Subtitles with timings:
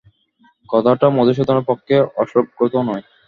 [0.69, 3.03] কথাটা মধুসূদনের পক্ষে অসংগত নয়।